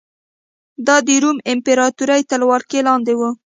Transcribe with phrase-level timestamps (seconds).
[0.87, 3.21] دا د روم امپراتورۍ تر ولکې لاندې و